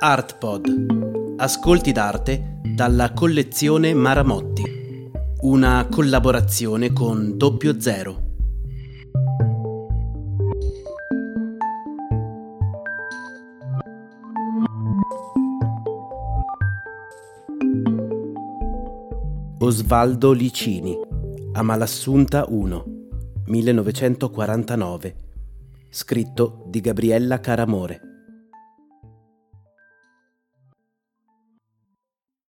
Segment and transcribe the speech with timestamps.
[0.00, 1.34] ArtPod.
[1.38, 5.10] Ascolti d'arte dalla collezione Maramotti.
[5.40, 8.26] Una collaborazione con Doppio Zero.
[19.58, 20.96] Osvaldo Licini,
[21.54, 22.84] Amalassunta 1,
[23.46, 25.14] 1949.
[25.90, 28.07] Scritto di Gabriella Caramore.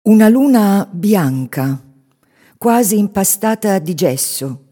[0.09, 1.79] Una luna bianca,
[2.57, 4.65] quasi impastata di gesso,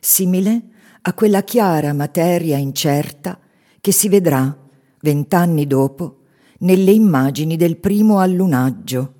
[0.00, 0.62] simile
[1.02, 3.38] a quella chiara materia incerta
[3.78, 4.56] che si vedrà
[5.02, 6.20] vent'anni dopo
[6.60, 9.14] nelle immagini del primo allunaggio,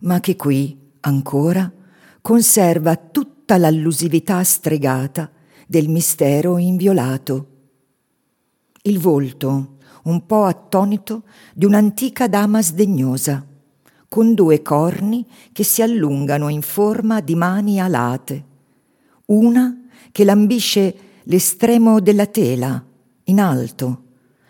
[0.00, 1.72] ma che qui ancora
[2.20, 5.30] conserva tutta l'allusività stregata
[5.68, 7.46] del mistero inviolato.
[8.82, 11.22] Il volto, un po' attonito,
[11.54, 13.44] di un'antica dama sdegnosa
[14.10, 18.44] con due corni che si allungano in forma di mani alate,
[19.26, 22.84] una che lambisce l'estremo della tela,
[23.26, 24.02] in alto,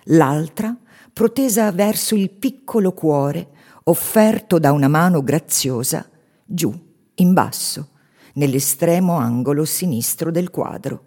[0.05, 0.75] l'altra
[1.13, 3.49] protesa verso il piccolo cuore
[3.85, 6.09] offerto da una mano graziosa,
[6.43, 6.73] giù,
[7.17, 7.89] in basso,
[8.37, 11.05] nell'estremo angolo sinistro del quadro.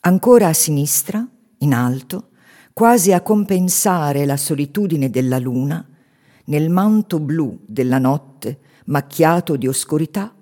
[0.00, 1.22] Ancora a sinistra,
[1.58, 2.30] in alto,
[2.72, 5.86] quasi a compensare la solitudine della luna,
[6.44, 10.34] nel manto blu della notte macchiato di oscurità,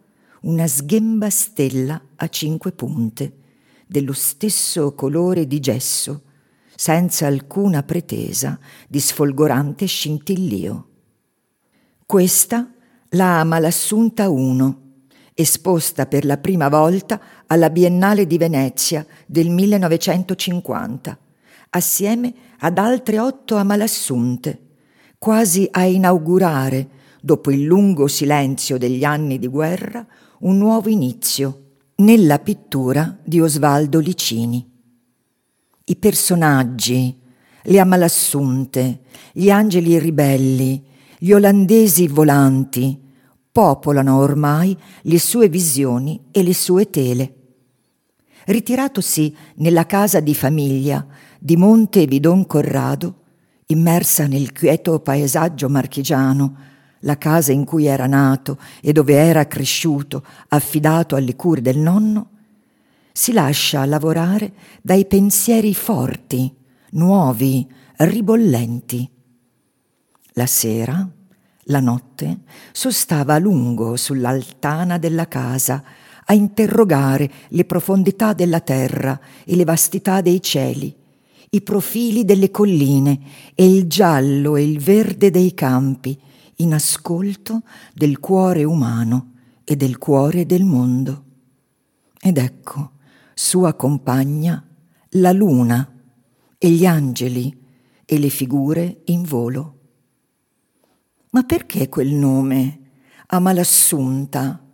[0.42, 3.36] una sghemba stella a cinque punte,
[3.86, 6.22] dello stesso colore di gesso,
[6.74, 8.58] senza alcuna pretesa
[8.88, 10.88] di sfolgorante scintillio.
[12.04, 12.72] Questa
[13.10, 14.80] la Amalassunta 1,
[15.34, 21.18] esposta per la prima volta alla Biennale di Venezia del 1950,
[21.70, 24.71] assieme ad altre otto Amalassunte,
[25.22, 26.88] quasi a inaugurare,
[27.20, 30.04] dopo il lungo silenzio degli anni di guerra,
[30.40, 34.68] un nuovo inizio nella pittura di Osvaldo Licini.
[35.84, 37.16] I personaggi,
[37.62, 39.02] le amalassunte,
[39.32, 40.84] gli angeli ribelli,
[41.16, 43.00] gli olandesi volanti,
[43.52, 47.34] popolano ormai le sue visioni e le sue tele.
[48.46, 51.06] Ritiratosi nella casa di famiglia
[51.38, 53.20] di Monte Vidon Corrado,
[53.72, 56.56] immersa nel quieto paesaggio marchigiano,
[57.00, 62.28] la casa in cui era nato e dove era cresciuto, affidato alle cure del nonno,
[63.12, 66.54] si lascia lavorare dai pensieri forti,
[66.92, 67.66] nuovi,
[67.96, 69.10] ribollenti.
[70.34, 71.06] La sera,
[71.64, 72.38] la notte,
[72.72, 75.82] sostava a lungo sull'altana della casa
[76.24, 81.00] a interrogare le profondità della terra e le vastità dei cieli
[81.54, 83.20] i profili delle colline
[83.54, 86.18] e il giallo e il verde dei campi,
[86.56, 89.32] in ascolto del cuore umano
[89.64, 91.24] e del cuore del mondo.
[92.18, 92.92] Ed ecco
[93.34, 94.66] sua compagna,
[95.10, 95.94] la luna
[96.56, 97.54] e gli angeli
[98.06, 99.78] e le figure in volo.
[101.30, 102.80] Ma perché quel nome,
[103.26, 104.64] Amalassunta?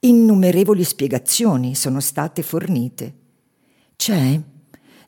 [0.00, 3.16] Innumerevoli spiegazioni sono state fornite.
[3.96, 4.40] C'è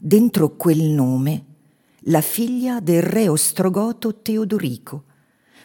[0.03, 1.45] dentro quel nome
[2.05, 5.05] la figlia del re ostrogoto Teodorico,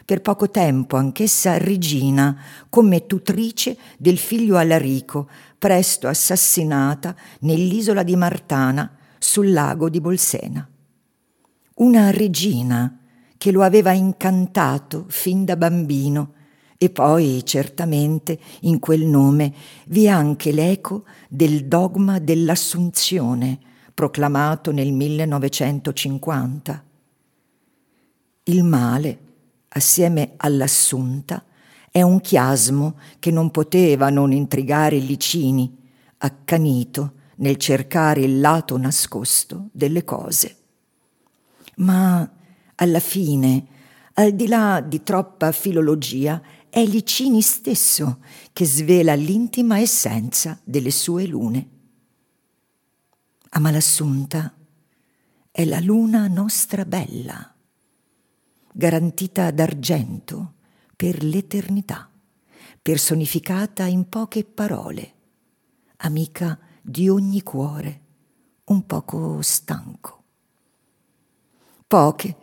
[0.04, 2.38] per poco tempo anch'essa regina,
[2.68, 10.68] come tutrice del figlio Alarico, presto assassinata nell'isola di Martana sul lago di Bolsena.
[11.76, 13.00] Una regina
[13.38, 16.34] che lo aveva incantato fin da bambino
[16.76, 19.54] e poi certamente in quel nome
[19.86, 23.60] vi è anche l'eco del dogma dell'assunzione,
[23.96, 26.84] proclamato nel 1950.
[28.42, 29.18] Il male,
[29.68, 31.42] assieme all'assunta,
[31.90, 35.74] è un chiasmo che non poteva non intrigare Licini,
[36.18, 40.56] accanito nel cercare il lato nascosto delle cose.
[41.76, 42.30] Ma
[42.74, 43.66] alla fine,
[44.12, 48.18] al di là di troppa filologia, è Licini stesso
[48.52, 51.75] che svela l'intima essenza delle sue lune.
[53.48, 54.52] Amalassunta
[55.52, 57.54] è la luna nostra bella,
[58.72, 60.54] garantita d'argento
[60.96, 62.10] per l'eternità,
[62.82, 65.12] personificata in poche parole,
[65.98, 68.00] amica di ogni cuore,
[68.64, 70.24] un poco stanco.
[71.86, 72.36] Poche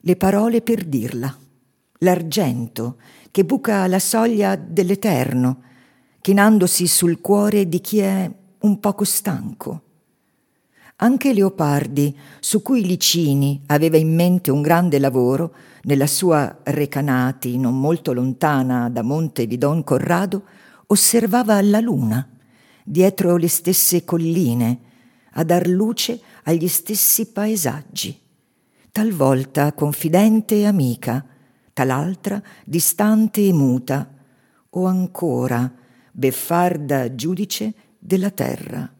[0.00, 1.34] le parole per dirla,
[1.98, 2.98] l'argento
[3.30, 5.62] che buca la soglia dell'eterno,
[6.20, 9.84] chinandosi sul cuore di chi è un poco stanco
[11.02, 15.54] Anche Leopardi, su cui Licini aveva in mente un grande lavoro,
[15.84, 20.42] nella sua Recanati, non molto lontana da Monte Vidon Corrado,
[20.88, 22.28] osservava la luna,
[22.84, 24.80] dietro le stesse colline,
[25.32, 28.20] a dar luce agli stessi paesaggi,
[28.92, 31.24] talvolta confidente e amica,
[31.72, 34.06] tal'altra distante e muta,
[34.68, 35.72] o ancora
[36.12, 38.99] beffarda giudice della terra.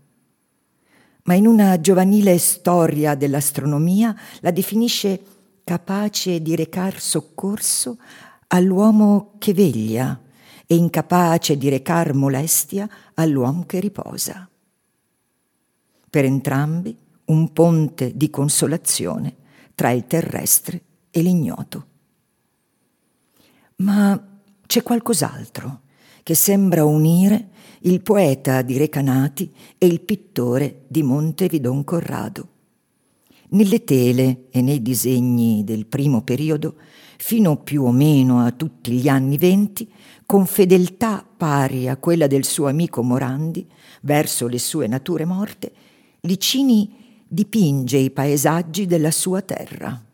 [1.30, 5.22] Ma in una giovanile storia dell'astronomia la definisce
[5.62, 7.98] capace di recar soccorso
[8.48, 10.20] all'uomo che veglia
[10.66, 14.50] e incapace di recar molestia all'uomo che riposa.
[16.10, 19.36] Per entrambi un ponte di consolazione
[19.76, 21.86] tra il terrestre e l'ignoto.
[23.76, 24.20] Ma
[24.66, 25.82] c'è qualcos'altro
[26.24, 27.50] che sembra unire
[27.82, 32.48] il poeta di Recanati e il pittore di Montevidon Corrado.
[33.50, 36.74] Nelle tele e nei disegni del primo periodo,
[37.16, 39.90] fino più o meno a tutti gli anni venti,
[40.26, 43.66] con fedeltà pari a quella del suo amico Morandi
[44.02, 45.72] verso le sue nature morte,
[46.20, 50.04] Licini dipinge i paesaggi della sua terra.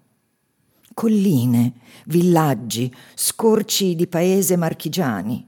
[0.94, 1.72] Colline,
[2.06, 5.46] villaggi, scorci di paese marchigiani,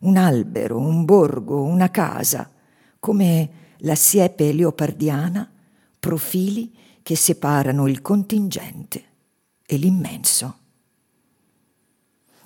[0.00, 2.50] un albero, un borgo, una casa,
[2.98, 5.50] come la siepe leopardiana,
[5.98, 9.04] profili che separano il contingente
[9.66, 10.56] e l'immenso.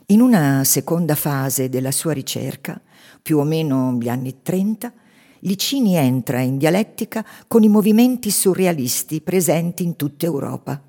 [0.06, 2.80] In una seconda fase della sua ricerca,
[3.22, 4.92] più o meno gli anni 30,
[5.40, 10.80] Licini entra in dialettica con i movimenti surrealisti presenti in tutta Europa.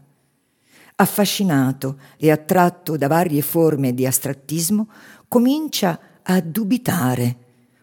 [0.95, 4.87] Affascinato e attratto da varie forme di astrattismo,
[5.27, 7.37] comincia a dubitare,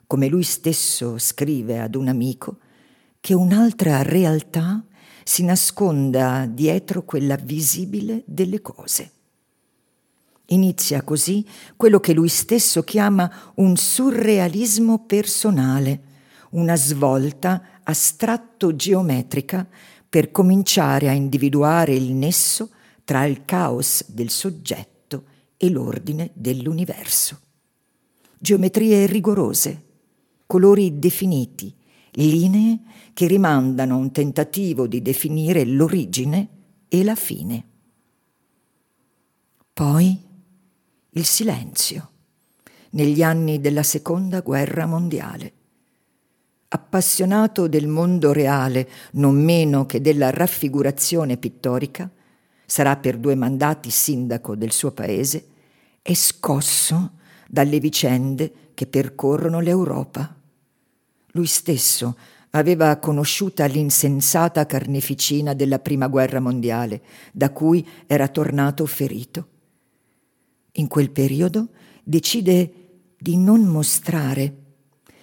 [0.06, 2.59] come lui stesso scrive ad un amico,
[3.21, 4.85] che un'altra realtà
[5.23, 9.11] si nasconda dietro quella visibile delle cose.
[10.47, 11.47] Inizia così
[11.77, 16.00] quello che lui stesso chiama un surrealismo personale,
[16.50, 19.67] una svolta astratto-geometrica
[20.09, 22.71] per cominciare a individuare il nesso
[23.05, 25.25] tra il caos del soggetto
[25.56, 27.39] e l'ordine dell'universo.
[28.43, 29.85] Geometrie rigorose,
[30.49, 31.73] colori definiti,
[32.15, 32.81] linee
[33.12, 36.49] che rimandano un tentativo di definire l'origine
[36.89, 37.65] e la fine.
[39.73, 40.21] Poi
[41.11, 42.11] il silenzio,
[42.91, 45.53] negli anni della seconda guerra mondiale.
[46.67, 52.11] Appassionato del mondo reale non meno che della raffigurazione pittorica,
[52.67, 55.47] sarà per due mandati sindaco del suo paese,
[56.03, 57.21] è scosso
[57.52, 60.34] dalle vicende che percorrono l'Europa.
[61.32, 62.16] Lui stesso
[62.52, 69.49] aveva conosciuta l'insensata carneficina della Prima Guerra Mondiale, da cui era tornato ferito.
[70.72, 71.69] In quel periodo
[72.02, 72.72] decide
[73.19, 74.56] di non mostrare,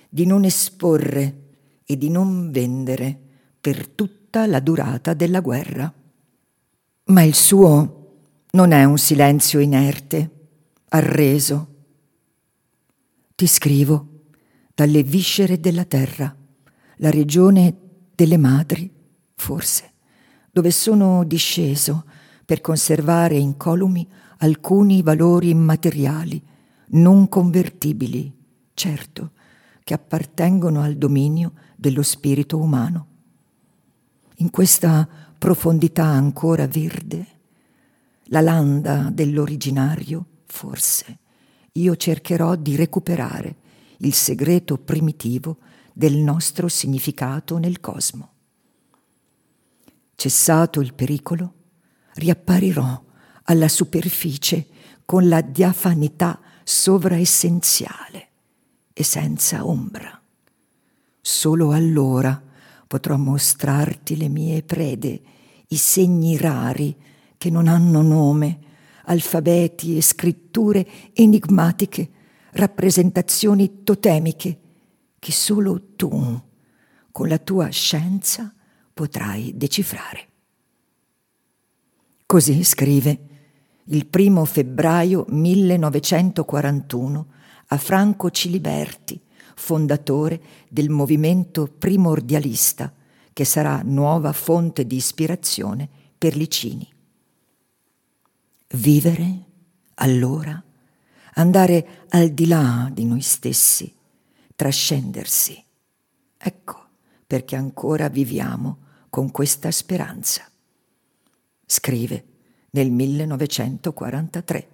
[0.07, 1.47] di non esporre
[1.83, 3.19] e di non vendere
[3.59, 5.91] per tutta la durata della guerra.
[7.05, 7.95] Ma il suo
[8.51, 10.29] non è un silenzio inerte,
[10.89, 11.68] arreso.
[13.39, 14.25] Ti scrivo
[14.75, 16.35] dalle viscere della terra
[16.97, 17.73] la regione
[18.13, 18.91] delle madri,
[19.33, 19.93] forse,
[20.51, 22.03] dove sono disceso
[22.43, 24.05] per conservare incolumi
[24.39, 26.43] alcuni valori immateriali,
[26.87, 28.29] non convertibili,
[28.73, 29.31] certo,
[29.85, 33.07] che appartengono al dominio dello spirito umano.
[34.39, 37.25] In questa profondità ancora verde,
[38.23, 41.18] la landa dell'originario, forse,
[41.73, 43.55] io cercherò di recuperare
[43.97, 45.57] il segreto primitivo
[45.93, 48.31] del nostro significato nel cosmo.
[50.15, 51.53] Cessato il pericolo,
[52.13, 53.03] riapparirò
[53.43, 54.67] alla superficie
[55.05, 58.27] con la diafanità sovraessenziale
[58.93, 60.21] e senza ombra.
[61.21, 62.41] Solo allora
[62.87, 65.21] potrò mostrarti le mie prede,
[65.67, 66.95] i segni rari
[67.37, 68.59] che non hanno nome,
[69.09, 72.09] alfabeti e scritture enigmatiche,
[72.51, 74.59] rappresentazioni totemiche
[75.17, 76.41] che solo tu,
[77.11, 78.53] con la tua scienza,
[78.93, 80.27] potrai decifrare.
[82.25, 83.19] Così scrive
[83.85, 87.27] il primo febbraio 1941
[87.67, 89.19] a Franco Ciliberti,
[89.55, 92.93] fondatore del movimento primordialista,
[93.33, 96.87] che sarà nuova fonte di ispirazione per Licini.
[98.75, 99.45] Vivere,
[99.95, 100.63] allora,
[101.33, 103.91] andare al di là di noi stessi,
[104.55, 105.65] trascendersi.
[106.37, 106.87] Ecco
[107.25, 108.77] perché ancora viviamo
[109.09, 110.47] con questa speranza.
[111.65, 112.25] Scrive
[112.71, 114.69] nel 1943.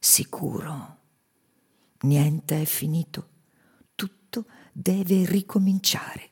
[0.00, 0.96] Sicuro.
[2.00, 3.28] Niente è finito.
[3.94, 6.30] Tutto deve ricominciare.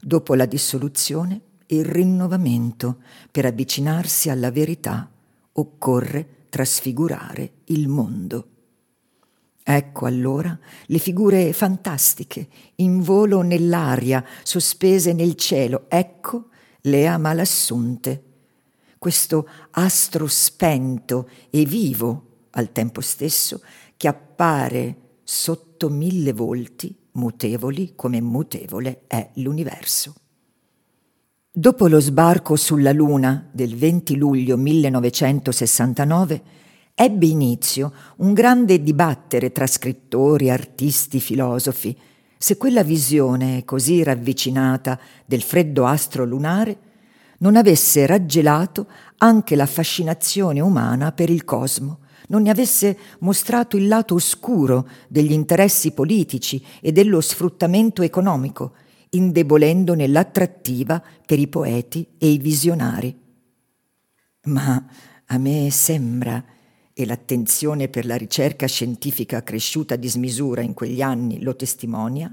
[0.00, 1.40] Dopo la dissoluzione,
[1.74, 2.98] il rinnovamento
[3.30, 5.10] per avvicinarsi alla verità
[5.52, 8.48] occorre trasfigurare il mondo.
[9.66, 16.48] Ecco allora le figure fantastiche, in volo nell'aria, sospese nel cielo, ecco
[16.82, 18.22] le amalassunte.
[18.98, 23.62] Questo astro spento e vivo al tempo stesso
[23.96, 30.14] che appare sotto mille volti, mutevoli come mutevole è l'universo.
[31.56, 36.42] Dopo lo sbarco sulla Luna del 20 luglio 1969,
[36.96, 41.96] ebbe inizio un grande dibattere tra scrittori, artisti, filosofi,
[42.36, 46.76] se quella visione così ravvicinata del freddo astro lunare
[47.38, 53.86] non avesse raggelato anche la fascinazione umana per il cosmo, non ne avesse mostrato il
[53.86, 58.72] lato oscuro degli interessi politici e dello sfruttamento economico,
[59.14, 63.16] indebolendone l'attrattiva per i poeti e i visionari.
[64.44, 64.86] Ma
[65.26, 66.44] a me sembra,
[66.92, 72.32] e l'attenzione per la ricerca scientifica cresciuta a dismisura in quegli anni lo testimonia,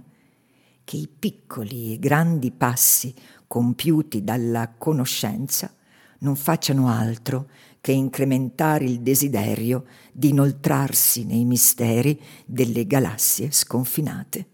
[0.84, 3.14] che i piccoli e grandi passi
[3.48, 5.74] compiuti dalla conoscenza
[6.20, 14.51] non facciano altro che incrementare il desiderio di inoltrarsi nei misteri delle galassie sconfinate.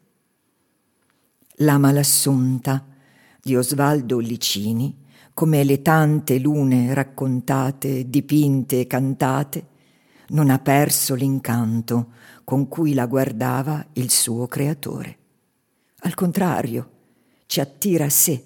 [1.62, 2.86] La malassunta
[3.42, 4.96] di Osvaldo Licini,
[5.34, 9.68] come le tante lune raccontate, dipinte e cantate,
[10.28, 12.12] non ha perso l'incanto
[12.44, 15.18] con cui la guardava il suo creatore.
[16.02, 16.92] Al contrario,
[17.48, 18.46] ci attira a sé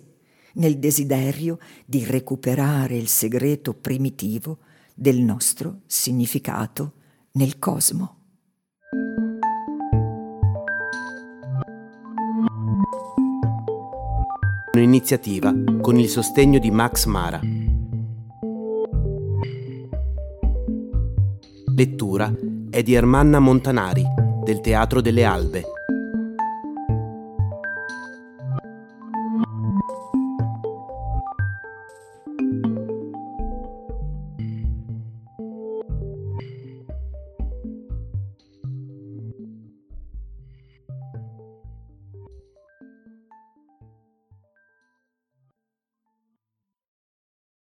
[0.53, 4.59] nel desiderio di recuperare il segreto primitivo
[4.95, 6.93] del nostro significato
[7.31, 8.20] nel cosmo.
[14.81, 17.39] Un'iniziativa con il sostegno di Max Mara.
[21.75, 22.33] Lettura
[22.67, 24.03] è di Ermanna Montanari
[24.43, 25.65] del Teatro delle Albe